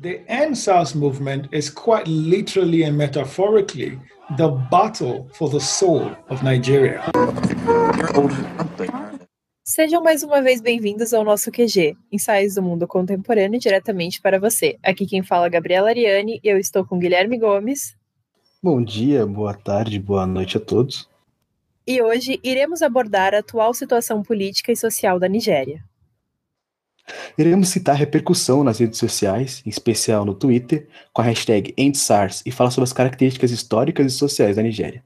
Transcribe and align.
The 0.00 0.24
NSAS 0.26 0.94
movement 0.94 1.48
is 1.52 1.68
quite 1.68 2.06
literally 2.08 2.84
and 2.84 2.96
metaphorically 2.96 3.98
the 4.38 4.48
battle 4.70 5.28
for 5.34 5.50
the 5.50 5.60
soul 5.60 6.10
of 6.30 6.42
Nigeria. 6.42 7.02
Sejam 9.62 10.02
mais 10.02 10.22
uma 10.22 10.40
vez 10.40 10.62
bem-vindos 10.62 11.12
ao 11.12 11.22
nosso 11.22 11.50
QG, 11.52 11.94
Ensaios 12.10 12.54
do 12.54 12.62
Mundo 12.62 12.88
Contemporâneo 12.88 13.60
diretamente 13.60 14.22
para 14.22 14.40
você. 14.40 14.78
Aqui 14.82 15.04
quem 15.04 15.22
fala 15.22 15.48
é 15.48 15.50
Gabriela 15.50 15.90
Ariane 15.90 16.40
e 16.42 16.48
eu 16.48 16.56
estou 16.56 16.82
com 16.82 16.98
Guilherme 16.98 17.38
Gomes. 17.38 17.94
Bom 18.62 18.82
dia, 18.82 19.26
boa 19.26 19.52
tarde, 19.52 19.98
boa 20.00 20.26
noite 20.26 20.56
a 20.56 20.60
todos. 20.60 21.09
E 21.86 22.00
hoje 22.02 22.38
iremos 22.42 22.82
abordar 22.82 23.34
a 23.34 23.38
atual 23.38 23.72
situação 23.74 24.22
política 24.22 24.70
e 24.70 24.76
social 24.76 25.18
da 25.18 25.28
Nigéria. 25.28 25.82
Iremos 27.36 27.68
citar 27.68 27.94
a 27.94 27.98
repercussão 27.98 28.62
nas 28.62 28.78
redes 28.78 28.98
sociais, 28.98 29.62
em 29.66 29.70
especial 29.70 30.24
no 30.24 30.34
Twitter, 30.34 30.88
com 31.12 31.22
a 31.22 31.24
hashtag 31.24 31.74
EndSARS 31.76 32.42
e 32.46 32.52
falar 32.52 32.70
sobre 32.70 32.84
as 32.84 32.92
características 32.92 33.50
históricas 33.50 34.06
e 34.06 34.16
sociais 34.16 34.56
da 34.56 34.62
Nigéria. 34.62 35.02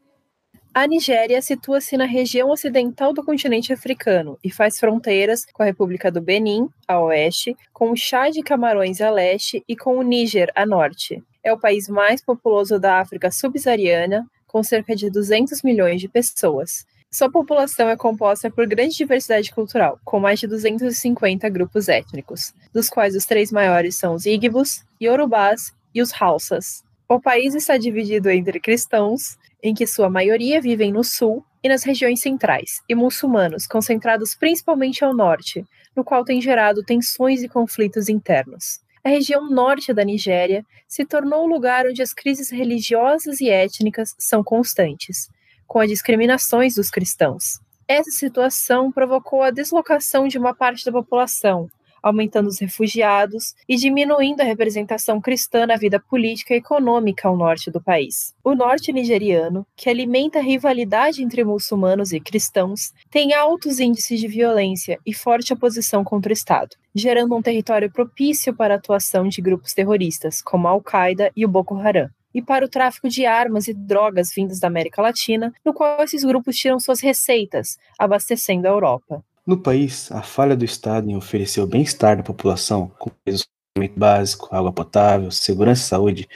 A 0.74 0.88
Nigéria 0.88 1.40
situa-se 1.40 1.96
na 1.96 2.04
região 2.04 2.50
ocidental 2.50 3.12
do 3.12 3.24
continente 3.24 3.72
africano 3.72 4.36
e 4.42 4.50
faz 4.50 4.80
fronteiras 4.80 5.46
com 5.52 5.62
a 5.62 5.66
República 5.66 6.10
do 6.10 6.20
Benin, 6.20 6.68
a 6.88 6.98
oeste, 7.00 7.56
com 7.72 7.92
o 7.92 7.96
Chá 7.96 8.28
de 8.28 8.42
Camarões 8.42 9.00
a 9.00 9.08
leste 9.08 9.62
e 9.68 9.76
com 9.76 9.96
o 9.96 10.02
Níger 10.02 10.50
a 10.52 10.66
norte. 10.66 11.22
É 11.44 11.52
o 11.52 11.60
país 11.60 11.88
mais 11.88 12.24
populoso 12.24 12.80
da 12.80 12.98
África 12.98 13.30
subsaariana, 13.30 14.26
com 14.54 14.62
cerca 14.62 14.94
de 14.94 15.10
200 15.10 15.62
milhões 15.62 16.00
de 16.00 16.08
pessoas. 16.08 16.86
Sua 17.10 17.28
população 17.28 17.88
é 17.88 17.96
composta 17.96 18.48
por 18.48 18.68
grande 18.68 18.94
diversidade 18.94 19.50
cultural, 19.50 19.98
com 20.04 20.20
mais 20.20 20.38
de 20.38 20.46
250 20.46 21.48
grupos 21.48 21.88
étnicos, 21.88 22.54
dos 22.72 22.88
quais 22.88 23.16
os 23.16 23.24
três 23.24 23.50
maiores 23.50 23.96
são 23.96 24.14
os 24.14 24.26
Igbos, 24.26 24.84
Yorubás 25.02 25.74
e 25.92 26.00
os 26.00 26.12
Hausas. 26.22 26.84
O 27.08 27.20
país 27.20 27.56
está 27.56 27.76
dividido 27.76 28.30
entre 28.30 28.60
cristãos, 28.60 29.36
em 29.60 29.74
que 29.74 29.88
sua 29.88 30.08
maioria 30.08 30.60
vivem 30.60 30.92
no 30.92 31.02
sul 31.02 31.44
e 31.60 31.68
nas 31.68 31.82
regiões 31.82 32.20
centrais, 32.20 32.80
e 32.88 32.94
muçulmanos, 32.94 33.66
concentrados 33.66 34.36
principalmente 34.36 35.04
ao 35.04 35.12
norte, 35.12 35.66
no 35.96 36.04
qual 36.04 36.24
tem 36.24 36.40
gerado 36.40 36.84
tensões 36.84 37.42
e 37.42 37.48
conflitos 37.48 38.08
internos. 38.08 38.83
A 39.04 39.10
região 39.10 39.50
norte 39.50 39.92
da 39.92 40.02
Nigéria 40.02 40.64
se 40.88 41.04
tornou 41.04 41.44
o 41.44 41.46
lugar 41.46 41.86
onde 41.86 42.00
as 42.00 42.14
crises 42.14 42.50
religiosas 42.50 43.38
e 43.38 43.50
étnicas 43.50 44.14
são 44.18 44.42
constantes, 44.42 45.28
com 45.66 45.78
as 45.78 45.90
discriminações 45.90 46.74
dos 46.76 46.90
cristãos. 46.90 47.60
Essa 47.86 48.10
situação 48.10 48.90
provocou 48.90 49.42
a 49.42 49.50
deslocação 49.50 50.26
de 50.26 50.38
uma 50.38 50.54
parte 50.54 50.86
da 50.86 50.92
população, 50.92 51.68
aumentando 52.04 52.48
os 52.48 52.58
refugiados 52.58 53.54
e 53.66 53.76
diminuindo 53.76 54.42
a 54.42 54.44
representação 54.44 55.22
cristã 55.22 55.66
na 55.66 55.76
vida 55.76 55.98
política 55.98 56.52
e 56.52 56.58
econômica 56.58 57.26
ao 57.26 57.36
norte 57.36 57.70
do 57.70 57.82
país. 57.82 58.34
O 58.44 58.54
norte 58.54 58.92
nigeriano, 58.92 59.66
que 59.74 59.88
alimenta 59.88 60.38
a 60.38 60.42
rivalidade 60.42 61.22
entre 61.22 61.42
muçulmanos 61.42 62.12
e 62.12 62.20
cristãos, 62.20 62.92
tem 63.10 63.32
altos 63.32 63.80
índices 63.80 64.20
de 64.20 64.28
violência 64.28 64.98
e 65.06 65.14
forte 65.14 65.54
oposição 65.54 66.04
contra 66.04 66.28
o 66.28 66.34
Estado, 66.34 66.76
gerando 66.94 67.34
um 67.34 67.40
território 67.40 67.90
propício 67.90 68.54
para 68.54 68.74
a 68.74 68.76
atuação 68.76 69.26
de 69.26 69.40
grupos 69.40 69.72
terroristas 69.72 70.42
como 70.42 70.68
a 70.68 70.72
Al-Qaeda 70.72 71.32
e 71.34 71.46
o 71.46 71.48
Boko 71.48 71.74
Haram 71.76 72.10
e 72.34 72.42
para 72.42 72.64
o 72.64 72.68
tráfico 72.68 73.08
de 73.08 73.24
armas 73.24 73.68
e 73.68 73.72
drogas 73.72 74.32
vindas 74.34 74.58
da 74.58 74.66
América 74.66 75.00
Latina, 75.00 75.54
no 75.64 75.72
qual 75.72 76.02
esses 76.02 76.24
grupos 76.24 76.56
tiram 76.56 76.80
suas 76.80 77.00
receitas, 77.00 77.78
abastecendo 77.96 78.66
a 78.66 78.70
Europa. 78.70 79.24
No 79.46 79.58
país, 79.58 80.10
a 80.10 80.22
falha 80.22 80.56
do 80.56 80.64
Estado 80.64 81.10
em 81.10 81.16
oferecer 81.16 81.60
o 81.60 81.66
bem-estar 81.66 82.16
da 82.16 82.22
população, 82.22 82.90
como 82.98 83.14
saneamento 83.26 84.00
básico, 84.00 84.48
água 84.50 84.72
potável, 84.72 85.30
segurança 85.30 85.82
e 85.82 85.86
saúde, 85.86 86.28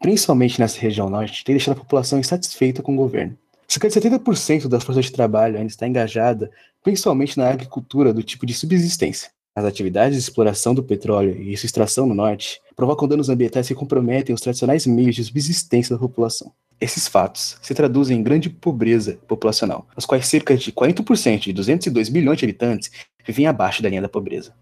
principalmente 0.00 0.58
nessa 0.58 0.80
região 0.80 1.08
norte, 1.08 1.44
tem 1.44 1.54
deixado 1.54 1.76
a 1.76 1.80
população 1.80 2.18
insatisfeita 2.18 2.82
com 2.82 2.94
o 2.94 2.96
governo. 2.96 3.38
Cerca 3.68 3.88
de 3.88 3.94
70% 3.94 4.66
das 4.66 4.82
forças 4.82 5.04
de 5.04 5.12
trabalho 5.12 5.56
ainda 5.56 5.70
está 5.70 5.86
engajada 5.86 6.50
principalmente 6.82 7.38
na 7.38 7.48
agricultura 7.48 8.12
do 8.12 8.24
tipo 8.24 8.44
de 8.44 8.54
subsistência. 8.54 9.30
As 9.54 9.64
atividades 9.64 10.16
de 10.16 10.22
exploração 10.22 10.74
do 10.74 10.82
petróleo 10.82 11.40
e 11.40 11.56
sua 11.56 11.66
extração 11.66 12.06
no 12.06 12.14
norte 12.14 12.60
provocam 12.74 13.06
danos 13.06 13.28
ambientais 13.28 13.68
que 13.68 13.74
comprometem 13.74 14.34
os 14.34 14.40
tradicionais 14.40 14.84
meios 14.84 15.14
de 15.14 15.22
subsistência 15.22 15.94
da 15.94 16.00
população. 16.00 16.52
Esses 16.80 17.08
fatos 17.08 17.58
se 17.60 17.74
traduzem 17.74 18.18
em 18.18 18.22
grande 18.22 18.48
pobreza 18.48 19.18
populacional, 19.26 19.88
nos 19.96 20.06
quais 20.06 20.28
cerca 20.28 20.56
de 20.56 20.70
40% 20.70 21.40
de 21.40 21.52
202 21.52 22.08
milhões 22.08 22.38
de 22.38 22.44
habitantes 22.44 22.90
vivem 23.26 23.48
abaixo 23.48 23.82
da 23.82 23.88
linha 23.88 24.02
da 24.02 24.08
pobreza. 24.08 24.54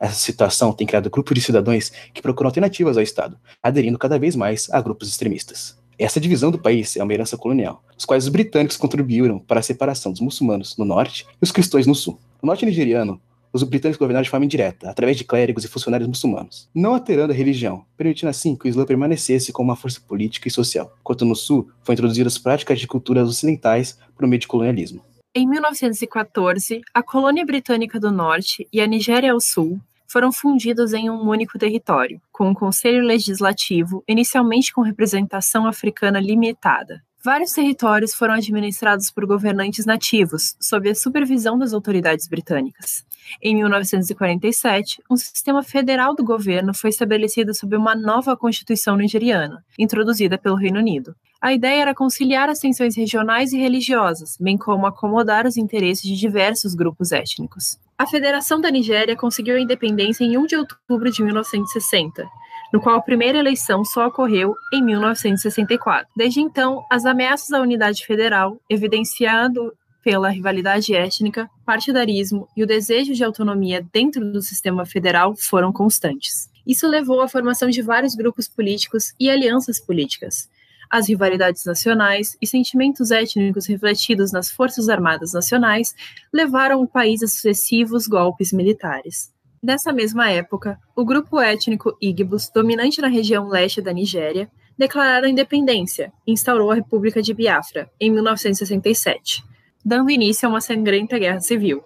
Essa 0.00 0.14
situação 0.14 0.72
tem 0.72 0.86
criado 0.86 1.08
grupos 1.08 1.32
de 1.32 1.40
cidadãos 1.40 1.92
que 2.12 2.20
procuram 2.20 2.48
alternativas 2.48 2.96
ao 2.96 3.02
Estado, 3.04 3.38
aderindo 3.62 3.98
cada 3.98 4.18
vez 4.18 4.34
mais 4.34 4.68
a 4.70 4.80
grupos 4.80 5.08
extremistas. 5.08 5.78
Essa 5.96 6.18
divisão 6.18 6.50
do 6.50 6.58
país 6.58 6.96
é 6.96 7.04
uma 7.04 7.12
herança 7.12 7.36
colonial, 7.36 7.84
os 7.96 8.04
quais 8.04 8.24
os 8.24 8.30
britânicos 8.30 8.76
contribuíram 8.76 9.38
para 9.38 9.60
a 9.60 9.62
separação 9.62 10.10
dos 10.10 10.20
muçulmanos 10.20 10.76
no 10.76 10.84
norte 10.84 11.24
e 11.40 11.44
os 11.44 11.52
cristãos 11.52 11.86
no 11.86 11.94
sul. 11.94 12.18
No 12.42 12.48
norte 12.48 12.66
nigeriano, 12.66 13.20
os 13.52 13.62
britânicos 13.62 13.98
governaram 13.98 14.22
de 14.22 14.30
forma 14.30 14.44
indireta, 14.44 14.90
através 14.90 15.16
de 15.16 15.24
clérigos 15.24 15.64
e 15.64 15.68
funcionários 15.68 16.08
muçulmanos, 16.08 16.68
não 16.74 16.94
alterando 16.94 17.32
a 17.32 17.36
religião, 17.36 17.84
permitindo 17.96 18.30
assim 18.30 18.56
que 18.56 18.66
o 18.66 18.68
Islã 18.68 18.84
permanecesse 18.84 19.52
como 19.52 19.70
uma 19.70 19.76
força 19.76 20.00
política 20.00 20.48
e 20.48 20.50
social, 20.50 20.94
enquanto 21.00 21.24
no 21.24 21.34
Sul 21.34 21.70
foram 21.82 21.94
introduzidas 21.94 22.38
práticas 22.38 22.78
de 22.78 22.86
culturas 22.86 23.28
ocidentais 23.28 23.98
por 24.16 24.26
meio 24.26 24.40
de 24.40 24.48
colonialismo. 24.48 25.02
Em 25.34 25.48
1914, 25.48 26.80
a 26.92 27.02
colônia 27.02 27.46
britânica 27.46 28.00
do 28.00 28.10
Norte 28.10 28.66
e 28.72 28.80
a 28.80 28.86
Nigéria 28.86 29.32
ao 29.32 29.40
Sul 29.40 29.80
foram 30.10 30.32
fundidos 30.32 30.92
em 30.92 31.08
um 31.08 31.28
único 31.28 31.56
território, 31.56 32.20
com 32.32 32.48
um 32.48 32.54
conselho 32.54 33.04
legislativo, 33.04 34.02
inicialmente 34.08 34.72
com 34.72 34.80
representação 34.80 35.68
africana 35.68 36.18
limitada. 36.18 37.00
Vários 37.22 37.52
territórios 37.52 38.14
foram 38.14 38.32
administrados 38.32 39.10
por 39.10 39.26
governantes 39.26 39.84
nativos, 39.84 40.56
sob 40.58 40.88
a 40.88 40.94
supervisão 40.94 41.58
das 41.58 41.74
autoridades 41.74 42.26
britânicas. 42.26 43.04
Em 43.42 43.54
1947, 43.56 45.02
um 45.10 45.18
sistema 45.18 45.62
federal 45.62 46.14
do 46.14 46.24
governo 46.24 46.72
foi 46.72 46.88
estabelecido 46.88 47.52
sob 47.52 47.76
uma 47.76 47.94
nova 47.94 48.34
Constituição 48.38 48.96
nigeriana, 48.96 49.62
introduzida 49.78 50.38
pelo 50.38 50.56
Reino 50.56 50.78
Unido. 50.78 51.14
A 51.42 51.52
ideia 51.52 51.82
era 51.82 51.94
conciliar 51.94 52.48
as 52.48 52.58
tensões 52.58 52.96
regionais 52.96 53.52
e 53.52 53.58
religiosas, 53.58 54.38
bem 54.40 54.56
como 54.56 54.86
acomodar 54.86 55.46
os 55.46 55.58
interesses 55.58 56.02
de 56.02 56.16
diversos 56.16 56.74
grupos 56.74 57.12
étnicos. 57.12 57.78
A 57.98 58.06
Federação 58.06 58.58
da 58.58 58.70
Nigéria 58.70 59.14
conseguiu 59.14 59.56
a 59.56 59.60
independência 59.60 60.24
em 60.24 60.38
1 60.38 60.46
de 60.46 60.56
outubro 60.56 61.10
de 61.10 61.22
1960, 61.22 62.26
no 62.72 62.80
qual 62.80 62.96
a 62.96 63.02
primeira 63.02 63.38
eleição 63.38 63.84
só 63.84 64.06
ocorreu 64.06 64.54
em 64.72 64.82
1964. 64.82 66.08
Desde 66.16 66.40
então, 66.40 66.84
as 66.90 67.04
ameaças 67.04 67.52
à 67.52 67.60
unidade 67.60 68.04
federal, 68.04 68.60
evidenciando 68.68 69.72
pela 70.02 70.30
rivalidade 70.30 70.94
étnica, 70.94 71.48
partidarismo 71.64 72.48
e 72.56 72.62
o 72.62 72.66
desejo 72.66 73.12
de 73.12 73.22
autonomia 73.22 73.86
dentro 73.92 74.32
do 74.32 74.40
sistema 74.40 74.86
federal 74.86 75.34
foram 75.36 75.72
constantes. 75.72 76.48
Isso 76.66 76.86
levou 76.86 77.20
à 77.20 77.28
formação 77.28 77.68
de 77.68 77.82
vários 77.82 78.14
grupos 78.14 78.48
políticos 78.48 79.12
e 79.18 79.30
alianças 79.30 79.80
políticas. 79.80 80.48
As 80.90 81.08
rivalidades 81.08 81.64
nacionais 81.64 82.36
e 82.42 82.46
sentimentos 82.46 83.10
étnicos 83.10 83.66
refletidos 83.66 84.32
nas 84.32 84.50
Forças 84.50 84.88
Armadas 84.88 85.32
Nacionais 85.32 85.94
levaram 86.32 86.82
o 86.82 86.88
país 86.88 87.22
a 87.22 87.28
sucessivos 87.28 88.08
golpes 88.08 88.52
militares. 88.52 89.32
Nessa 89.62 89.92
mesma 89.92 90.30
época, 90.30 90.80
o 90.96 91.04
grupo 91.04 91.38
étnico 91.38 91.94
Igbos, 92.00 92.48
dominante 92.48 92.98
na 93.02 93.08
região 93.08 93.46
leste 93.46 93.82
da 93.82 93.92
Nigéria, 93.92 94.50
declararam 94.78 95.28
independência 95.28 96.10
e 96.26 96.32
instaurou 96.32 96.70
a 96.70 96.74
República 96.76 97.20
de 97.20 97.34
Biafra 97.34 97.90
em 98.00 98.10
1967, 98.10 99.44
dando 99.84 100.10
início 100.10 100.46
a 100.46 100.50
uma 100.50 100.62
sangrenta 100.62 101.18
guerra 101.18 101.40
civil, 101.40 101.84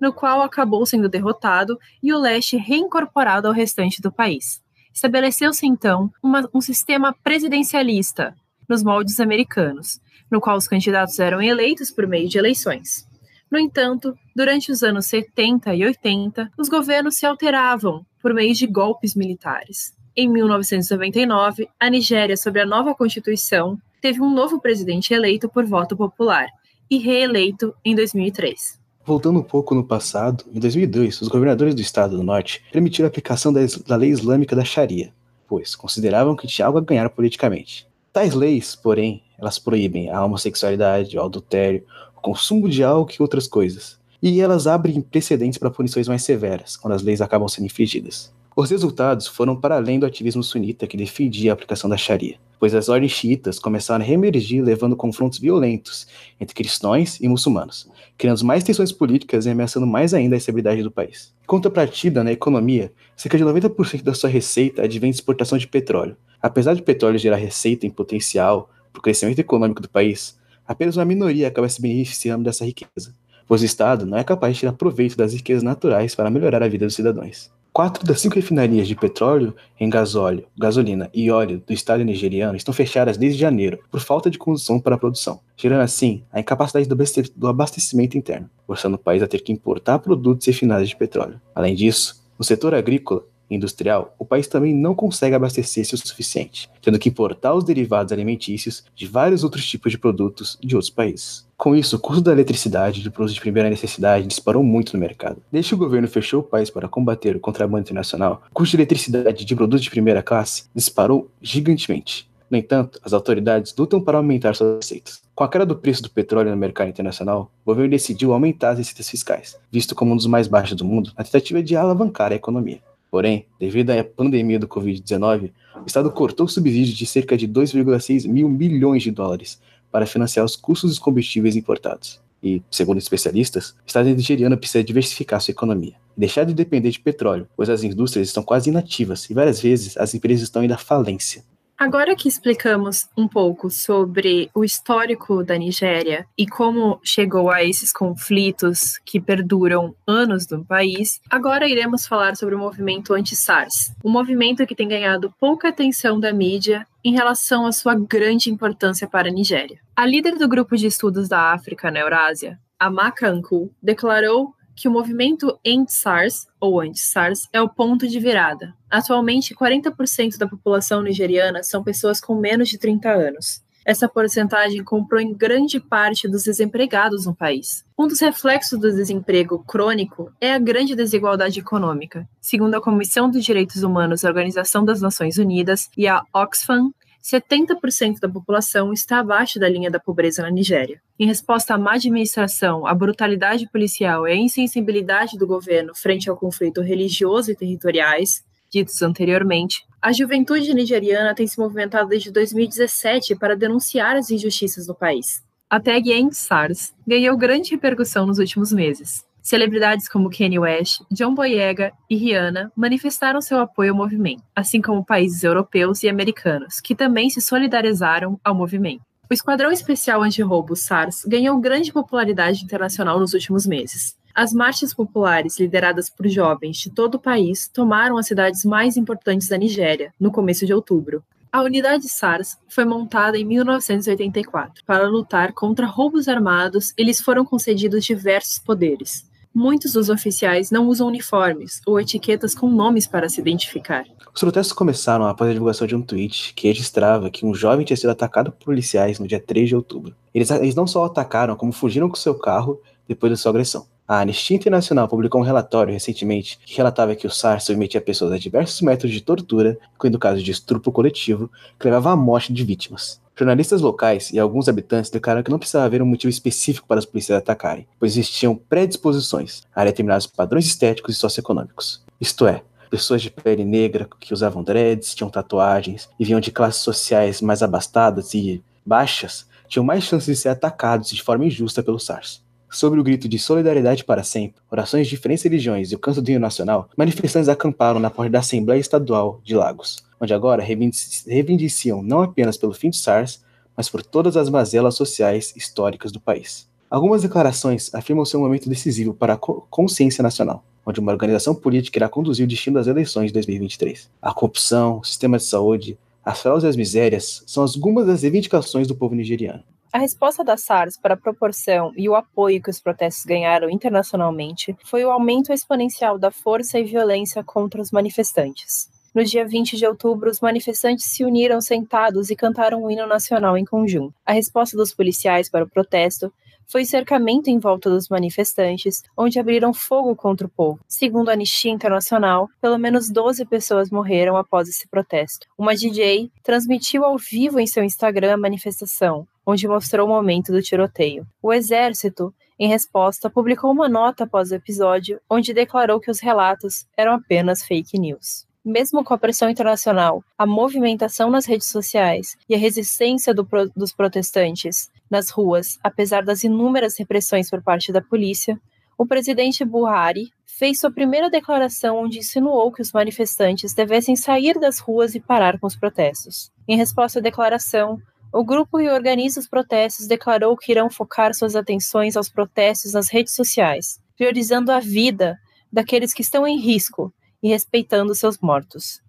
no 0.00 0.12
qual 0.12 0.40
acabou 0.40 0.86
sendo 0.86 1.08
derrotado 1.08 1.76
e 2.00 2.12
o 2.12 2.18
leste 2.18 2.56
reincorporado 2.56 3.48
ao 3.48 3.54
restante 3.54 4.00
do 4.00 4.12
país. 4.12 4.62
Estabeleceu-se 4.94 5.66
então 5.66 6.08
uma, 6.22 6.48
um 6.54 6.60
sistema 6.60 7.12
presidencialista 7.24 8.36
nos 8.68 8.84
moldes 8.84 9.18
americanos, 9.18 10.00
no 10.30 10.40
qual 10.40 10.56
os 10.56 10.68
candidatos 10.68 11.18
eram 11.18 11.42
eleitos 11.42 11.90
por 11.90 12.06
meio 12.06 12.28
de 12.28 12.38
eleições. 12.38 13.04
No 13.50 13.58
entanto, 13.58 14.16
durante 14.34 14.72
os 14.72 14.82
anos 14.82 15.06
70 15.06 15.74
e 15.74 15.84
80, 15.84 16.50
os 16.58 16.68
governos 16.68 17.16
se 17.16 17.24
alteravam 17.24 18.04
por 18.20 18.34
meio 18.34 18.54
de 18.54 18.66
golpes 18.66 19.14
militares. 19.14 19.94
Em 20.16 20.28
1999, 20.28 21.68
a 21.78 21.90
Nigéria, 21.90 22.36
sob 22.36 22.58
a 22.58 22.66
nova 22.66 22.94
Constituição, 22.94 23.78
teve 24.00 24.20
um 24.20 24.32
novo 24.32 24.60
presidente 24.60 25.12
eleito 25.12 25.48
por 25.48 25.64
voto 25.64 25.96
popular 25.96 26.48
e 26.90 26.98
reeleito 26.98 27.74
em 27.84 27.94
2003. 27.94 28.80
Voltando 29.04 29.38
um 29.38 29.42
pouco 29.42 29.74
no 29.74 29.84
passado, 29.84 30.44
em 30.52 30.58
2002, 30.58 31.20
os 31.20 31.28
governadores 31.28 31.74
do 31.74 31.80
estado 31.80 32.16
do 32.16 32.24
norte 32.24 32.64
permitiram 32.72 33.06
a 33.06 33.08
aplicação 33.08 33.52
da 33.52 33.96
lei 33.96 34.10
islâmica 34.10 34.56
da 34.56 34.64
Sharia, 34.64 35.12
pois 35.46 35.76
consideravam 35.76 36.34
que 36.34 36.48
tinha 36.48 36.66
algo 36.66 36.78
a 36.78 36.82
ganhar 36.82 37.08
politicamente. 37.10 37.86
Tais 38.12 38.34
leis, 38.34 38.74
porém, 38.74 39.22
elas 39.38 39.58
proíbem 39.58 40.10
a 40.10 40.24
homossexualidade, 40.24 41.16
o 41.16 41.22
adultério, 41.22 41.84
consumo 42.26 42.68
de 42.68 42.82
álcool 42.82 43.14
e 43.20 43.22
outras 43.22 43.46
coisas. 43.46 44.00
E 44.20 44.40
elas 44.40 44.66
abrem 44.66 45.00
precedentes 45.00 45.58
para 45.58 45.70
punições 45.70 46.08
mais 46.08 46.24
severas, 46.24 46.76
quando 46.76 46.94
as 46.94 47.02
leis 47.02 47.20
acabam 47.20 47.46
sendo 47.46 47.66
infringidas. 47.66 48.34
Os 48.56 48.68
resultados 48.68 49.28
foram 49.28 49.54
para 49.54 49.76
além 49.76 50.00
do 50.00 50.06
ativismo 50.06 50.42
sunita 50.42 50.88
que 50.88 50.96
defendia 50.96 51.52
a 51.52 51.54
aplicação 51.54 51.88
da 51.88 51.96
Sharia, 51.96 52.36
pois 52.58 52.74
as 52.74 52.88
ordens 52.88 53.12
xiitas 53.12 53.60
começaram 53.60 54.04
a 54.04 54.08
reemergir 54.08 54.64
levando 54.64 54.96
confrontos 54.96 55.38
violentos 55.38 56.08
entre 56.40 56.52
cristãos 56.52 57.20
e 57.20 57.28
muçulmanos, 57.28 57.88
criando 58.18 58.44
mais 58.44 58.64
tensões 58.64 58.90
políticas 58.90 59.46
e 59.46 59.50
ameaçando 59.50 59.86
mais 59.86 60.12
ainda 60.12 60.34
a 60.34 60.38
estabilidade 60.38 60.82
do 60.82 60.90
país. 60.90 61.32
Contrapartida, 61.46 62.24
na 62.24 62.32
economia, 62.32 62.92
cerca 63.16 63.38
de 63.38 63.44
90% 63.44 64.02
da 64.02 64.14
sua 64.14 64.28
receita 64.28 64.82
advém 64.82 65.10
de 65.10 65.16
exportação 65.18 65.56
de 65.56 65.68
petróleo. 65.68 66.16
Apesar 66.42 66.74
de 66.74 66.82
petróleo 66.82 67.20
gerar 67.20 67.36
receita 67.36 67.86
em 67.86 67.90
potencial 67.90 68.68
para 68.92 68.98
o 68.98 69.02
crescimento 69.02 69.38
econômico 69.38 69.80
do 69.80 69.88
país, 69.88 70.36
apenas 70.66 70.96
uma 70.96 71.04
minoria 71.04 71.48
acaba 71.48 71.68
se 71.68 71.80
beneficiando 71.80 72.44
dessa 72.44 72.64
riqueza, 72.64 73.14
pois 73.46 73.62
o 73.62 73.64
Estado 73.64 74.06
não 74.06 74.18
é 74.18 74.24
capaz 74.24 74.54
de 74.54 74.60
tirar 74.60 74.72
proveito 74.72 75.16
das 75.16 75.32
riquezas 75.32 75.62
naturais 75.62 76.14
para 76.14 76.30
melhorar 76.30 76.62
a 76.62 76.68
vida 76.68 76.86
dos 76.86 76.94
cidadãos. 76.94 77.50
Quatro 77.76 78.06
das 78.06 78.22
cinco 78.22 78.36
refinarias 78.36 78.88
de 78.88 78.94
petróleo 78.94 79.54
em 79.78 79.90
gasóleo, 79.90 80.46
gasolina 80.58 81.10
e 81.12 81.30
óleo 81.30 81.62
do 81.66 81.74
estado 81.74 82.02
nigeriano 82.02 82.56
estão 82.56 82.72
fechadas 82.72 83.18
desde 83.18 83.38
janeiro 83.38 83.78
por 83.90 84.00
falta 84.00 84.30
de 84.30 84.38
condução 84.38 84.80
para 84.80 84.94
a 84.94 84.98
produção, 84.98 85.40
gerando 85.58 85.82
assim 85.82 86.22
a 86.32 86.40
incapacidade 86.40 86.88
do 87.36 87.46
abastecimento 87.46 88.16
interno, 88.16 88.48
forçando 88.66 88.96
o 88.96 88.98
país 88.98 89.22
a 89.22 89.28
ter 89.28 89.42
que 89.42 89.52
importar 89.52 89.98
produtos 89.98 90.46
refinados 90.46 90.88
de 90.88 90.96
petróleo. 90.96 91.38
Além 91.54 91.74
disso, 91.74 92.24
no 92.38 92.44
setor 92.46 92.74
agrícola 92.74 93.24
industrial, 93.50 94.14
o 94.18 94.24
país 94.24 94.46
também 94.46 94.74
não 94.74 94.94
consegue 94.94 95.34
abastecer-se 95.34 95.94
o 95.94 95.98
suficiente, 95.98 96.68
tendo 96.82 96.98
que 96.98 97.08
importar 97.08 97.54
os 97.54 97.64
derivados 97.64 98.12
alimentícios 98.12 98.84
de 98.94 99.06
vários 99.06 99.44
outros 99.44 99.66
tipos 99.66 99.92
de 99.92 99.98
produtos 99.98 100.58
de 100.62 100.74
outros 100.74 100.90
países. 100.90 101.46
Com 101.56 101.74
isso, 101.74 101.96
o 101.96 101.98
custo 101.98 102.22
da 102.22 102.32
eletricidade 102.32 103.02
de 103.02 103.10
produtos 103.10 103.34
de 103.34 103.40
primeira 103.40 103.70
necessidade 103.70 104.26
disparou 104.26 104.62
muito 104.62 104.92
no 104.92 105.00
mercado. 105.00 105.42
Desde 105.50 105.70
que 105.70 105.74
o 105.74 105.78
governo 105.78 106.06
fechou 106.06 106.40
o 106.40 106.44
país 106.44 106.68
para 106.68 106.88
combater 106.88 107.34
o 107.34 107.40
contrabando 107.40 107.82
internacional, 107.82 108.42
o 108.50 108.54
custo 108.54 108.76
de 108.76 108.82
eletricidade 108.82 109.44
de 109.44 109.56
produtos 109.56 109.82
de 109.82 109.90
primeira 109.90 110.22
classe 110.22 110.64
disparou 110.74 111.30
gigantemente. 111.40 112.28
No 112.48 112.56
entanto, 112.56 113.00
as 113.02 113.12
autoridades 113.12 113.74
lutam 113.76 114.00
para 114.00 114.18
aumentar 114.18 114.54
suas 114.54 114.76
receitas. 114.76 115.20
Com 115.34 115.42
a 115.42 115.48
queda 115.48 115.66
do 115.66 115.76
preço 115.76 116.02
do 116.02 116.10
petróleo 116.10 116.50
no 116.50 116.56
mercado 116.56 116.88
internacional, 116.88 117.50
o 117.64 117.70
governo 117.70 117.90
decidiu 117.90 118.32
aumentar 118.32 118.70
as 118.70 118.78
receitas 118.78 119.10
fiscais, 119.10 119.58
visto 119.70 119.94
como 119.94 120.12
um 120.12 120.16
dos 120.16 120.26
mais 120.26 120.46
baixos 120.46 120.76
do 120.76 120.84
mundo, 120.84 121.12
na 121.18 121.24
tentativa 121.24 121.62
de 121.62 121.74
alavancar 121.74 122.32
a 122.32 122.36
economia. 122.36 122.80
Porém, 123.10 123.46
devido 123.58 123.90
à 123.90 124.04
pandemia 124.04 124.58
do 124.58 124.68
Covid-19, 124.68 125.50
o 125.76 125.86
Estado 125.86 126.10
cortou 126.10 126.48
subsídios 126.48 126.96
de 126.96 127.06
cerca 127.06 127.36
de 127.36 127.46
2,6 127.46 128.28
mil 128.28 128.48
milhões 128.48 129.02
de 129.02 129.10
dólares 129.10 129.60
para 129.90 130.06
financiar 130.06 130.44
os 130.44 130.56
custos 130.56 130.90
dos 130.90 130.98
combustíveis 130.98 131.56
importados. 131.56 132.20
E, 132.42 132.62
segundo 132.70 132.98
especialistas, 132.98 133.70
o 133.70 133.86
Estado 133.86 134.08
nigeriano 134.10 134.56
precisa 134.56 134.84
diversificar 134.84 135.40
sua 135.40 135.52
economia 135.52 135.94
e 136.16 136.20
deixar 136.20 136.44
de 136.44 136.52
depender 136.52 136.90
de 136.90 137.00
petróleo, 137.00 137.48
pois 137.56 137.70
as 137.70 137.82
indústrias 137.82 138.28
estão 138.28 138.42
quase 138.42 138.70
inativas 138.70 139.28
e 139.30 139.34
várias 139.34 139.60
vezes 139.60 139.96
as 139.96 140.14
empresas 140.14 140.42
estão 140.42 140.62
indo 140.62 140.74
à 140.74 140.78
falência. 140.78 141.42
Agora 141.78 142.16
que 142.16 142.26
explicamos 142.26 143.06
um 143.14 143.28
pouco 143.28 143.68
sobre 143.68 144.50
o 144.54 144.64
histórico 144.64 145.44
da 145.44 145.58
Nigéria 145.58 146.26
e 146.36 146.46
como 146.46 146.98
chegou 147.04 147.50
a 147.50 147.62
esses 147.62 147.92
conflitos 147.92 148.98
que 149.04 149.20
perduram 149.20 149.94
anos 150.06 150.48
no 150.48 150.64
país, 150.64 151.20
agora 151.28 151.68
iremos 151.68 152.06
falar 152.06 152.34
sobre 152.34 152.54
o 152.54 152.58
movimento 152.58 153.12
anti-SARS, 153.12 153.94
um 154.02 154.10
movimento 154.10 154.66
que 154.66 154.74
tem 154.74 154.88
ganhado 154.88 155.34
pouca 155.38 155.68
atenção 155.68 156.18
da 156.18 156.32
mídia 156.32 156.86
em 157.04 157.12
relação 157.12 157.66
à 157.66 157.72
sua 157.72 157.94
grande 157.94 158.50
importância 158.50 159.06
para 159.06 159.28
a 159.28 159.32
Nigéria. 159.32 159.78
A 159.94 160.06
líder 160.06 160.38
do 160.38 160.48
grupo 160.48 160.78
de 160.78 160.86
estudos 160.86 161.28
da 161.28 161.52
África 161.52 161.90
na 161.90 162.00
Eurásia, 162.00 162.58
Amaka 162.78 163.28
Anku, 163.28 163.70
declarou 163.82 164.54
que 164.76 164.86
o 164.86 164.90
movimento 164.90 165.58
anti-SARS, 165.66 166.46
ou 166.60 166.80
anti-SARS, 166.80 167.48
é 167.52 167.60
o 167.62 167.68
ponto 167.68 168.06
de 168.06 168.20
virada. 168.20 168.74
Atualmente, 168.90 169.54
40% 169.54 170.36
da 170.36 170.46
população 170.46 171.02
nigeriana 171.02 171.62
são 171.62 171.82
pessoas 171.82 172.20
com 172.20 172.34
menos 172.34 172.68
de 172.68 172.76
30 172.76 173.10
anos. 173.10 173.64
Essa 173.86 174.08
porcentagem 174.08 174.82
comprou 174.82 175.20
em 175.20 175.32
grande 175.32 175.78
parte 175.78 176.26
dos 176.28 176.42
desempregados 176.42 177.24
no 177.24 177.32
país. 177.32 177.84
Um 177.96 178.08
dos 178.08 178.20
reflexos 178.20 178.80
do 178.80 178.92
desemprego 178.92 179.62
crônico 179.64 180.32
é 180.40 180.52
a 180.52 180.58
grande 180.58 180.96
desigualdade 180.96 181.60
econômica. 181.60 182.28
Segundo 182.40 182.74
a 182.74 182.80
Comissão 182.80 183.30
dos 183.30 183.44
Direitos 183.44 183.84
Humanos 183.84 184.22
da 184.22 184.28
Organização 184.28 184.84
das 184.84 185.00
Nações 185.00 185.38
Unidas 185.38 185.88
e 185.96 186.08
a 186.08 186.24
Oxfam, 186.34 186.90
70% 187.26 188.20
da 188.20 188.28
população 188.28 188.92
está 188.92 189.18
abaixo 189.18 189.58
da 189.58 189.68
linha 189.68 189.90
da 189.90 189.98
pobreza 189.98 190.42
na 190.42 190.50
Nigéria. 190.50 191.02
Em 191.18 191.26
resposta 191.26 191.74
à 191.74 191.78
má 191.78 191.94
administração, 191.94 192.86
à 192.86 192.94
brutalidade 192.94 193.68
policial 193.68 194.28
e 194.28 194.32
à 194.32 194.36
insensibilidade 194.36 195.36
do 195.36 195.44
governo 195.44 195.92
frente 195.92 196.30
ao 196.30 196.36
conflito 196.36 196.80
religioso 196.80 197.50
e 197.50 197.56
territoriais, 197.56 198.44
ditos 198.70 199.02
anteriormente, 199.02 199.84
a 200.00 200.12
juventude 200.12 200.72
nigeriana 200.72 201.34
tem 201.34 201.48
se 201.48 201.58
movimentado 201.58 202.08
desde 202.08 202.30
2017 202.30 203.34
para 203.34 203.56
denunciar 203.56 204.14
as 204.14 204.30
injustiças 204.30 204.86
no 204.86 204.94
país. 204.94 205.42
A 205.68 205.80
tag 205.80 206.08
End 206.08 206.32
SARS 206.32 206.94
ganhou 207.04 207.36
grande 207.36 207.72
repercussão 207.72 208.24
nos 208.24 208.38
últimos 208.38 208.70
meses. 208.70 209.25
Celebridades 209.46 210.08
como 210.08 210.28
Kanye 210.28 210.58
West, 210.58 211.02
John 211.08 211.32
Boyega 211.32 211.92
e 212.10 212.16
Rihanna 212.16 212.72
manifestaram 212.74 213.40
seu 213.40 213.60
apoio 213.60 213.92
ao 213.92 213.96
movimento, 213.96 214.42
assim 214.56 214.82
como 214.82 215.04
países 215.04 215.44
europeus 215.44 216.02
e 216.02 216.08
americanos, 216.08 216.80
que 216.80 216.96
também 216.96 217.30
se 217.30 217.40
solidarizaram 217.40 218.40
ao 218.42 218.56
movimento. 218.56 219.02
O 219.30 219.32
Esquadrão 219.32 219.70
Especial 219.70 220.20
Anti-Roubo 220.20 220.74
SARS 220.74 221.24
ganhou 221.24 221.60
grande 221.60 221.92
popularidade 221.92 222.64
internacional 222.64 223.20
nos 223.20 223.34
últimos 223.34 223.68
meses. 223.68 224.16
As 224.34 224.52
marchas 224.52 224.92
populares, 224.92 225.60
lideradas 225.60 226.10
por 226.10 226.26
jovens 226.26 226.78
de 226.78 226.90
todo 226.90 227.14
o 227.14 227.20
país, 227.20 227.68
tomaram 227.68 228.18
as 228.18 228.26
cidades 228.26 228.64
mais 228.64 228.96
importantes 228.96 229.46
da 229.46 229.56
Nigéria, 229.56 230.12
no 230.18 230.32
começo 230.32 230.66
de 230.66 230.74
outubro. 230.74 231.22
A 231.52 231.62
unidade 231.62 232.08
SARS 232.08 232.58
foi 232.68 232.84
montada 232.84 233.38
em 233.38 233.44
1984 233.44 234.82
para 234.84 235.06
lutar 235.06 235.52
contra 235.52 235.86
roubos 235.86 236.26
armados 236.26 236.92
e 236.98 237.04
lhes 237.04 237.20
foram 237.20 237.44
concedidos 237.44 238.04
diversos 238.04 238.58
poderes. 238.58 239.24
Muitos 239.58 239.94
dos 239.94 240.10
oficiais 240.10 240.70
não 240.70 240.86
usam 240.86 241.06
uniformes 241.06 241.80
ou 241.86 241.98
etiquetas 241.98 242.54
com 242.54 242.68
nomes 242.68 243.06
para 243.06 243.26
se 243.26 243.40
identificar. 243.40 244.04
Os 244.34 244.38
protestos 244.38 244.74
começaram 244.74 245.26
após 245.26 245.48
a 245.48 245.54
divulgação 245.54 245.86
de 245.86 245.96
um 245.96 246.02
tweet 246.02 246.52
que 246.52 246.68
registrava 246.68 247.30
que 247.30 247.46
um 247.46 247.54
jovem 247.54 247.82
tinha 247.82 247.96
sido 247.96 248.10
atacado 248.10 248.52
por 248.52 248.66
policiais 248.66 249.18
no 249.18 249.26
dia 249.26 249.40
3 249.40 249.70
de 249.70 249.74
outubro. 249.74 250.14
Eles, 250.34 250.50
eles 250.50 250.74
não 250.74 250.86
só 250.86 251.06
atacaram, 251.06 251.56
como 251.56 251.72
fugiram 251.72 252.06
com 252.06 252.16
seu 252.16 252.34
carro 252.34 252.78
depois 253.08 253.32
da 253.32 253.36
sua 253.38 253.48
agressão. 253.48 253.86
A 254.06 254.20
Anistia 254.20 254.56
Internacional 254.58 255.08
publicou 255.08 255.40
um 255.40 255.44
relatório 255.44 255.94
recentemente 255.94 256.58
que 256.62 256.76
relatava 256.76 257.14
que 257.14 257.26
o 257.26 257.30
SARS 257.30 257.64
submetia 257.64 258.02
pessoas 258.02 258.32
a 258.32 258.38
diversos 258.38 258.82
métodos 258.82 259.12
de 259.12 259.22
tortura, 259.22 259.78
incluindo 259.94 260.18
casos 260.18 260.42
de 260.42 260.50
estupro 260.50 260.92
coletivo, 260.92 261.50
que 261.80 261.86
levava 261.86 262.10
à 262.10 262.16
morte 262.16 262.52
de 262.52 262.62
vítimas. 262.62 263.18
Jornalistas 263.38 263.82
locais 263.82 264.30
e 264.32 264.38
alguns 264.38 264.66
habitantes 264.66 265.10
declararam 265.10 265.44
que 265.44 265.50
não 265.50 265.58
precisava 265.58 265.84
haver 265.84 266.00
um 266.00 266.06
motivo 266.06 266.30
específico 266.30 266.88
para 266.88 266.98
as 266.98 267.04
polícias 267.04 267.36
atacarem, 267.36 267.86
pois 268.00 268.12
existiam 268.12 268.56
predisposições 268.56 269.62
a 269.74 269.84
determinados 269.84 270.26
padrões 270.26 270.64
estéticos 270.64 271.14
e 271.14 271.18
socioeconômicos. 271.18 272.02
Isto 272.18 272.46
é, 272.46 272.62
pessoas 272.90 273.20
de 273.20 273.30
pele 273.30 273.62
negra 273.62 274.08
que 274.18 274.32
usavam 274.32 274.62
dreads, 274.62 275.14
tinham 275.14 275.28
tatuagens 275.28 276.08
e 276.18 276.24
vinham 276.24 276.40
de 276.40 276.50
classes 276.50 276.80
sociais 276.80 277.42
mais 277.42 277.62
abastadas 277.62 278.32
e 278.32 278.64
baixas, 278.86 279.46
tinham 279.68 279.84
mais 279.84 280.04
chances 280.04 280.34
de 280.34 280.42
ser 280.42 280.48
atacados 280.48 281.10
de 281.10 281.22
forma 281.22 281.44
injusta 281.44 281.82
pelo 281.82 282.00
SARS. 282.00 282.42
Sobre 282.70 282.98
o 282.98 283.04
grito 283.04 283.28
de 283.28 283.38
solidariedade 283.38 284.02
para 284.02 284.24
sempre, 284.24 284.62
orações 284.70 285.06
de 285.06 285.14
diferentes 285.14 285.44
religiões 285.44 285.92
e 285.92 285.94
o 285.94 285.98
canto 285.98 286.22
do 286.22 286.30
hino 286.30 286.40
nacional, 286.40 286.88
manifestantes 286.96 287.50
acamparam 287.50 288.00
na 288.00 288.08
porta 288.08 288.30
da 288.30 288.38
Assembleia 288.38 288.80
Estadual 288.80 289.40
de 289.44 289.54
Lagos, 289.54 290.05
onde 290.20 290.34
agora 290.34 290.62
reivindiciam 290.62 292.02
não 292.02 292.22
apenas 292.22 292.56
pelo 292.56 292.72
fim 292.72 292.90
do 292.90 292.96
SARS, 292.96 293.42
mas 293.76 293.88
por 293.88 294.02
todas 294.02 294.36
as 294.36 294.48
mazelas 294.48 294.94
sociais 294.94 295.52
históricas 295.56 296.10
do 296.10 296.20
país. 296.20 296.68
Algumas 296.88 297.22
declarações 297.22 297.94
afirmam 297.94 298.24
ser 298.24 298.36
um 298.36 298.40
momento 298.40 298.68
decisivo 298.68 299.12
para 299.12 299.34
a 299.34 299.36
consciência 299.36 300.22
nacional, 300.22 300.64
onde 300.84 301.00
uma 301.00 301.12
organização 301.12 301.54
política 301.54 301.98
irá 301.98 302.08
conduzir 302.08 302.44
o 302.44 302.48
destino 302.48 302.74
das 302.76 302.86
eleições 302.86 303.26
de 303.26 303.32
2023. 303.34 304.08
A 304.22 304.32
corrupção, 304.32 305.00
o 305.00 305.04
sistema 305.04 305.36
de 305.36 305.44
saúde, 305.44 305.98
as 306.24 306.40
fraudes 306.40 306.64
e 306.64 306.68
as 306.68 306.76
misérias 306.76 307.42
são 307.46 307.62
algumas 307.62 308.06
das 308.06 308.22
reivindicações 308.22 308.86
do 308.86 308.94
povo 308.94 309.14
nigeriano. 309.14 309.62
A 309.92 309.98
resposta 309.98 310.44
da 310.44 310.56
SARS 310.56 310.98
para 311.00 311.14
a 311.14 311.16
proporção 311.16 311.92
e 311.96 312.08
o 312.08 312.14
apoio 312.14 312.62
que 312.62 312.68
os 312.70 312.80
protestos 312.80 313.24
ganharam 313.24 313.70
internacionalmente 313.70 314.76
foi 314.84 315.04
o 315.04 315.10
aumento 315.10 315.52
exponencial 315.52 316.18
da 316.18 316.30
força 316.30 316.78
e 316.78 316.84
violência 316.84 317.42
contra 317.42 317.80
os 317.80 317.90
manifestantes. 317.90 318.90
No 319.16 319.24
dia 319.24 319.48
20 319.48 319.78
de 319.78 319.86
outubro, 319.86 320.30
os 320.30 320.42
manifestantes 320.42 321.06
se 321.06 321.24
uniram 321.24 321.58
sentados 321.58 322.28
e 322.28 322.36
cantaram 322.36 322.82
o 322.82 322.90
hino 322.90 323.06
nacional 323.06 323.56
em 323.56 323.64
conjunto. 323.64 324.14
A 324.26 324.32
resposta 324.34 324.76
dos 324.76 324.92
policiais 324.92 325.48
para 325.48 325.64
o 325.64 325.66
protesto 325.70 326.30
foi 326.66 326.84
cercamento 326.84 327.48
em 327.48 327.58
volta 327.58 327.88
dos 327.88 328.10
manifestantes, 328.10 329.02
onde 329.16 329.40
abriram 329.40 329.72
fogo 329.72 330.14
contra 330.14 330.46
o 330.46 330.50
povo. 330.50 330.80
Segundo 330.86 331.30
a 331.30 331.32
Anistia 331.32 331.72
Internacional, 331.72 332.46
pelo 332.60 332.76
menos 332.76 333.08
12 333.08 333.46
pessoas 333.46 333.88
morreram 333.88 334.36
após 334.36 334.68
esse 334.68 334.86
protesto. 334.86 335.46
Uma 335.56 335.74
DJ 335.74 336.30
transmitiu 336.42 337.02
ao 337.02 337.16
vivo 337.16 337.58
em 337.58 337.66
seu 337.66 337.82
Instagram 337.82 338.34
a 338.34 338.36
manifestação, 338.36 339.26
onde 339.46 339.66
mostrou 339.66 340.06
o 340.06 340.10
momento 340.10 340.52
do 340.52 340.60
tiroteio. 340.60 341.26
O 341.42 341.54
exército, 341.54 342.34
em 342.58 342.68
resposta, 342.68 343.30
publicou 343.30 343.72
uma 343.72 343.88
nota 343.88 344.24
após 344.24 344.50
o 344.50 344.54
episódio, 344.54 345.18
onde 345.30 345.54
declarou 345.54 345.98
que 346.00 346.10
os 346.10 346.20
relatos 346.20 346.84
eram 346.98 347.14
apenas 347.14 347.64
fake 347.64 347.98
news. 347.98 348.45
Mesmo 348.66 349.04
com 349.04 349.14
a 349.14 349.18
pressão 349.18 349.48
internacional, 349.48 350.24
a 350.36 350.44
movimentação 350.44 351.30
nas 351.30 351.46
redes 351.46 351.68
sociais 351.68 352.36
e 352.48 352.54
a 352.56 352.58
resistência 352.58 353.32
do 353.32 353.46
dos 353.76 353.92
protestantes 353.92 354.90
nas 355.08 355.30
ruas, 355.30 355.78
apesar 355.84 356.24
das 356.24 356.42
inúmeras 356.42 356.98
repressões 356.98 357.48
por 357.48 357.62
parte 357.62 357.92
da 357.92 358.02
polícia, 358.02 358.60
o 358.98 359.06
presidente 359.06 359.64
Buhari 359.64 360.32
fez 360.44 360.80
sua 360.80 360.90
primeira 360.90 361.30
declaração 361.30 362.02
onde 362.02 362.18
insinuou 362.18 362.72
que 362.72 362.82
os 362.82 362.90
manifestantes 362.90 363.72
devessem 363.72 364.16
sair 364.16 364.58
das 364.58 364.80
ruas 364.80 365.14
e 365.14 365.20
parar 365.20 365.60
com 365.60 365.68
os 365.68 365.76
protestos. 365.76 366.50
Em 366.66 366.76
resposta 366.76 367.20
à 367.20 367.22
declaração, 367.22 368.00
o 368.32 368.44
grupo 368.44 368.78
que 368.78 368.90
organiza 368.90 369.38
os 369.38 369.46
protestos 369.46 370.08
declarou 370.08 370.56
que 370.56 370.72
irão 370.72 370.90
focar 370.90 371.32
suas 371.34 371.54
atenções 371.54 372.16
aos 372.16 372.28
protestos 372.28 372.94
nas 372.94 373.12
redes 373.12 373.32
sociais, 373.32 374.00
priorizando 374.16 374.72
a 374.72 374.80
vida 374.80 375.38
daqueles 375.72 376.12
que 376.12 376.22
estão 376.22 376.44
em 376.44 376.58
risco 376.58 377.14
e 377.42 377.48
respeitando 377.48 378.14
seus 378.14 378.38
mortos, 378.38 379.02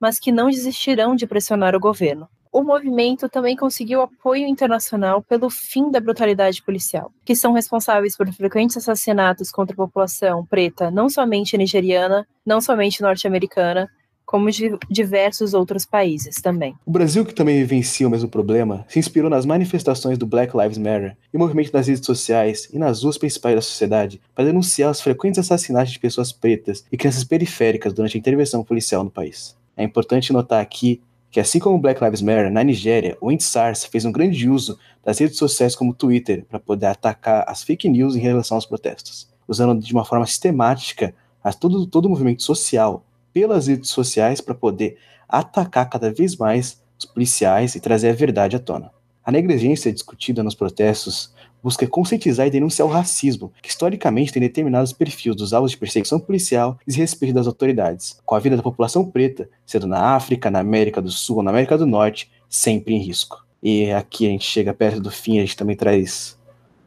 mas 0.00 0.18
que 0.18 0.32
não 0.32 0.50
desistirão 0.50 1.14
de 1.14 1.26
pressionar 1.26 1.74
o 1.74 1.80
governo. 1.80 2.28
O 2.52 2.62
movimento 2.62 3.28
também 3.28 3.56
conseguiu 3.56 4.00
apoio 4.00 4.46
internacional 4.46 5.20
pelo 5.20 5.50
fim 5.50 5.90
da 5.90 5.98
brutalidade 5.98 6.62
policial, 6.62 7.10
que 7.24 7.34
são 7.34 7.52
responsáveis 7.52 8.16
por 8.16 8.32
frequentes 8.32 8.76
assassinatos 8.76 9.50
contra 9.50 9.74
a 9.74 9.76
população 9.76 10.46
preta, 10.46 10.88
não 10.88 11.08
somente 11.08 11.58
nigeriana, 11.58 12.24
não 12.46 12.60
somente 12.60 13.02
norte-americana, 13.02 13.90
como 14.24 14.50
de 14.50 14.76
diversos 14.90 15.54
outros 15.54 15.84
países 15.84 16.36
também. 16.36 16.74
O 16.84 16.90
Brasil, 16.90 17.24
que 17.24 17.34
também 17.34 17.58
vivencia 17.58 18.06
o 18.06 18.10
mesmo 18.10 18.28
problema, 18.28 18.84
se 18.88 18.98
inspirou 18.98 19.30
nas 19.30 19.44
manifestações 19.44 20.18
do 20.18 20.26
Black 20.26 20.56
Lives 20.56 20.78
Matter 20.78 21.16
e 21.32 21.38
movimento 21.38 21.72
nas 21.72 21.86
redes 21.86 22.04
sociais 22.04 22.68
e 22.72 22.78
nas 22.78 23.02
ruas 23.02 23.18
principais 23.18 23.54
da 23.54 23.62
sociedade 23.62 24.20
para 24.34 24.46
denunciar 24.46 24.90
os 24.90 25.00
frequentes 25.00 25.38
assassinatos 25.38 25.92
de 25.92 25.98
pessoas 25.98 26.32
pretas 26.32 26.84
e 26.90 26.96
crianças 26.96 27.24
periféricas 27.24 27.92
durante 27.92 28.16
a 28.16 28.20
intervenção 28.20 28.64
policial 28.64 29.04
no 29.04 29.10
país. 29.10 29.56
É 29.76 29.84
importante 29.84 30.32
notar 30.32 30.62
aqui 30.62 31.00
que 31.30 31.40
assim 31.40 31.58
como 31.58 31.80
Black 31.80 32.02
Lives 32.02 32.22
Matter, 32.22 32.48
na 32.48 32.62
Nigéria, 32.62 33.18
o 33.20 33.30
EndSARS 33.30 33.84
fez 33.86 34.04
um 34.04 34.12
grande 34.12 34.48
uso 34.48 34.78
das 35.04 35.18
redes 35.18 35.36
sociais 35.36 35.74
como 35.74 35.92
Twitter 35.92 36.44
para 36.48 36.60
poder 36.60 36.86
atacar 36.86 37.44
as 37.48 37.64
fake 37.64 37.88
news 37.88 38.14
em 38.14 38.20
relação 38.20 38.56
aos 38.56 38.64
protestos, 38.64 39.28
usando 39.48 39.82
de 39.82 39.92
uma 39.92 40.04
forma 40.04 40.24
sistemática 40.26 41.12
todo, 41.52 41.86
todo 41.86 42.06
o 42.06 42.08
movimento 42.08 42.42
social 42.44 43.04
pelas 43.34 43.66
redes 43.66 43.90
sociais 43.90 44.40
para 44.40 44.54
poder 44.54 44.96
atacar 45.28 45.90
cada 45.90 46.10
vez 46.10 46.36
mais 46.36 46.80
os 46.96 47.04
policiais 47.04 47.74
e 47.74 47.80
trazer 47.80 48.08
a 48.10 48.14
verdade 48.14 48.56
à 48.56 48.58
tona. 48.58 48.90
A 49.24 49.32
negligência 49.32 49.92
discutida 49.92 50.42
nos 50.42 50.54
protestos 50.54 51.34
busca 51.62 51.86
conscientizar 51.86 52.46
e 52.46 52.50
denunciar 52.50 52.86
o 52.86 52.90
racismo, 52.90 53.50
que 53.62 53.70
historicamente 53.70 54.32
tem 54.32 54.40
determinado 54.40 54.84
os 54.84 54.92
perfis 54.92 55.34
dos 55.34 55.54
alvos 55.54 55.70
de 55.70 55.78
perseguição 55.78 56.20
policial 56.20 56.78
e 56.82 56.90
desrespeito 56.90 57.34
das 57.34 57.46
autoridades, 57.46 58.20
com 58.24 58.34
a 58.34 58.38
vida 58.38 58.54
da 58.54 58.62
população 58.62 59.10
preta, 59.10 59.48
sendo 59.64 59.86
na 59.86 60.14
África, 60.14 60.50
na 60.50 60.60
América 60.60 61.00
do 61.00 61.10
Sul 61.10 61.38
ou 61.38 61.42
na 61.42 61.50
América 61.50 61.78
do 61.78 61.86
Norte, 61.86 62.30
sempre 62.50 62.94
em 62.94 63.02
risco. 63.02 63.42
E 63.62 63.90
aqui 63.92 64.26
a 64.26 64.30
gente 64.30 64.44
chega 64.44 64.74
perto 64.74 65.00
do 65.00 65.10
fim, 65.10 65.38
a 65.38 65.40
gente 65.40 65.56
também 65.56 65.74
traz 65.74 66.38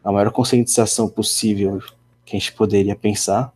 a 0.03 0.11
maior 0.11 0.31
conscientização 0.31 1.09
possível 1.09 1.81
que 2.23 2.35
a 2.35 2.39
gente 2.39 2.53
poderia 2.53 2.95
pensar. 2.95 3.51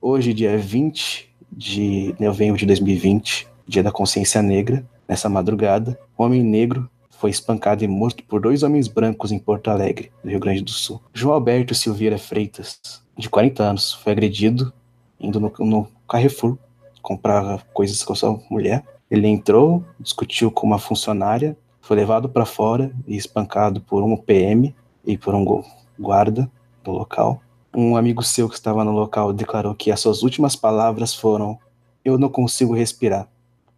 Hoje, 0.00 0.32
dia 0.32 0.56
20 0.56 1.33
de 1.56 2.14
novembro 2.18 2.58
de 2.58 2.66
2020, 2.66 3.46
dia 3.66 3.82
da 3.82 3.92
consciência 3.92 4.42
negra, 4.42 4.84
nessa 5.08 5.28
madrugada, 5.28 5.98
um 6.18 6.24
homem 6.24 6.42
negro 6.42 6.88
foi 7.10 7.30
espancado 7.30 7.84
e 7.84 7.88
morto 7.88 8.22
por 8.24 8.40
dois 8.40 8.62
homens 8.62 8.88
brancos 8.88 9.32
em 9.32 9.38
Porto 9.38 9.70
Alegre, 9.70 10.12
no 10.22 10.30
Rio 10.30 10.40
Grande 10.40 10.62
do 10.62 10.70
Sul. 10.70 11.00
João 11.12 11.34
Alberto 11.34 11.74
Silveira 11.74 12.18
Freitas, 12.18 12.80
de 13.16 13.30
40 13.30 13.62
anos, 13.62 13.92
foi 13.92 14.12
agredido 14.12 14.72
indo 15.18 15.40
no, 15.40 15.52
no 15.60 15.88
Carrefour 16.08 16.58
comprar 17.00 17.64
coisas 17.72 18.02
com 18.02 18.14
sua 18.14 18.40
mulher. 18.50 18.84
Ele 19.10 19.28
entrou, 19.28 19.84
discutiu 20.00 20.50
com 20.50 20.66
uma 20.66 20.78
funcionária, 20.78 21.56
foi 21.80 21.96
levado 21.96 22.28
para 22.28 22.44
fora 22.44 22.92
e 23.06 23.16
espancado 23.16 23.80
por 23.80 24.02
um 24.02 24.16
PM 24.16 24.74
e 25.04 25.16
por 25.16 25.34
um 25.34 25.62
guarda 25.98 26.50
do 26.82 26.90
local. 26.90 27.40
Um 27.74 27.96
amigo 27.96 28.22
seu 28.22 28.48
que 28.48 28.54
estava 28.54 28.84
no 28.84 28.92
local 28.92 29.32
declarou 29.32 29.74
que 29.74 29.90
as 29.90 29.98
suas 30.00 30.22
últimas 30.22 30.54
palavras 30.54 31.14
foram: 31.14 31.58
Eu 32.04 32.16
não 32.16 32.28
consigo 32.28 32.72
respirar, 32.72 33.28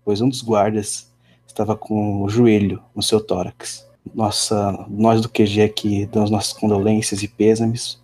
pois 0.05 0.21
um 0.21 0.29
dos 0.29 0.43
guardas 0.43 1.11
estava 1.47 1.75
com 1.75 2.23
o 2.23 2.29
joelho 2.29 2.83
no 2.95 3.03
seu 3.03 3.21
tórax. 3.21 3.87
Nossa, 4.15 4.87
nós 4.89 5.21
do 5.21 5.29
QG 5.29 5.63
aqui 5.63 6.07
damos 6.07 6.31
nossas 6.31 6.53
condolências 6.53 7.23
e 7.23 7.29
pêsames 7.29 7.99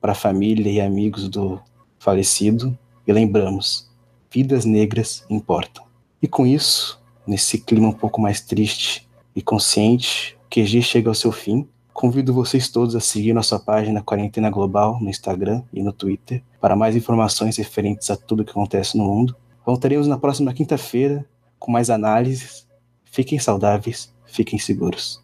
para 0.00 0.12
a 0.12 0.14
família 0.14 0.70
e 0.70 0.80
amigos 0.80 1.28
do 1.28 1.60
falecido 1.98 2.76
e 3.06 3.12
lembramos, 3.12 3.90
vidas 4.30 4.64
negras 4.64 5.24
importam. 5.28 5.84
E 6.22 6.28
com 6.28 6.46
isso, 6.46 7.00
nesse 7.26 7.58
clima 7.58 7.88
um 7.88 7.92
pouco 7.92 8.20
mais 8.20 8.40
triste 8.40 9.08
e 9.34 9.42
consciente, 9.42 10.36
o 10.46 10.48
QG 10.48 10.82
chega 10.82 11.08
ao 11.08 11.14
seu 11.14 11.32
fim. 11.32 11.68
Convido 11.92 12.32
vocês 12.32 12.68
todos 12.68 12.96
a 12.96 13.00
seguir 13.00 13.32
nossa 13.32 13.58
página 13.58 14.02
Quarentena 14.02 14.50
Global 14.50 14.98
no 15.00 15.10
Instagram 15.10 15.62
e 15.72 15.82
no 15.82 15.92
Twitter 15.92 16.42
para 16.60 16.76
mais 16.76 16.96
informações 16.96 17.56
referentes 17.56 18.10
a 18.10 18.16
tudo 18.16 18.44
que 18.44 18.50
acontece 18.50 18.96
no 18.96 19.04
mundo. 19.04 19.36
Voltaremos 19.64 20.06
na 20.06 20.18
próxima 20.18 20.52
quinta-feira 20.52 21.24
com 21.58 21.70
mais 21.70 21.90
análises 21.90 22.66
Fiquem 23.12 23.38
saudáveis, 23.38 24.10
fiquem 24.24 24.58
seguros. 24.58 25.20